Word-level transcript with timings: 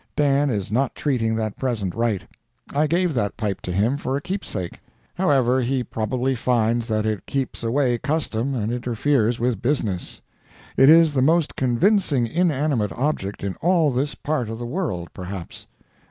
Dan 0.15 0.49
is 0.49 0.71
not 0.71 0.95
treating 0.95 1.35
that 1.35 1.59
present 1.59 1.93
right. 1.93 2.23
I 2.73 2.87
gave 2.87 3.13
that 3.13 3.37
pipe 3.37 3.61
to 3.61 3.71
him 3.71 3.97
for 3.97 4.17
a 4.17 4.21
keepsake. 4.21 4.79
However, 5.13 5.61
he 5.61 5.83
probably 5.83 6.33
finds 6.33 6.87
that 6.87 7.05
it 7.05 7.27
keeps 7.27 7.61
away 7.61 7.99
custom 7.99 8.55
and 8.55 8.73
interferes 8.73 9.39
with 9.39 9.61
business. 9.61 10.19
It 10.75 10.89
is 10.89 11.13
the 11.13 11.21
most 11.21 11.55
convincing 11.55 12.25
inanimate 12.25 12.93
object 12.93 13.43
in 13.43 13.53
all 13.61 13.91
this 13.91 14.15
part 14.15 14.49
of 14.49 14.57
the 14.57 14.65
world, 14.65 15.09
perhaps. 15.13 15.67